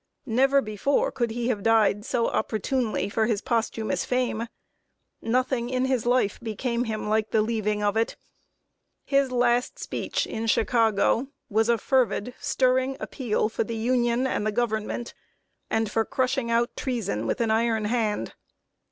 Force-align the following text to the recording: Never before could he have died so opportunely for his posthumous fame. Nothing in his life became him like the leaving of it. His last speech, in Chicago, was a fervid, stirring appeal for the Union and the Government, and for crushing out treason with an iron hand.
Never 0.25 0.63
before 0.63 1.11
could 1.11 1.29
he 1.29 1.49
have 1.49 1.61
died 1.61 2.05
so 2.05 2.25
opportunely 2.27 3.07
for 3.07 3.27
his 3.27 3.39
posthumous 3.39 4.03
fame. 4.03 4.47
Nothing 5.21 5.69
in 5.69 5.85
his 5.85 6.07
life 6.07 6.39
became 6.39 6.85
him 6.85 7.07
like 7.07 7.29
the 7.29 7.43
leaving 7.43 7.83
of 7.83 7.95
it. 7.95 8.15
His 9.05 9.31
last 9.31 9.77
speech, 9.77 10.25
in 10.25 10.47
Chicago, 10.47 11.27
was 11.51 11.69
a 11.69 11.77
fervid, 11.77 12.33
stirring 12.39 12.97
appeal 12.99 13.47
for 13.47 13.63
the 13.63 13.75
Union 13.77 14.25
and 14.25 14.43
the 14.47 14.51
Government, 14.51 15.13
and 15.69 15.91
for 15.91 16.03
crushing 16.03 16.49
out 16.49 16.75
treason 16.75 17.27
with 17.27 17.39
an 17.39 17.51
iron 17.51 17.85
hand. 17.85 18.33